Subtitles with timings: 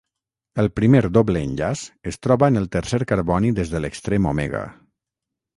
[0.61, 4.65] El primer doble enllaç es troba en el tercer carboni des de l'extrem omega.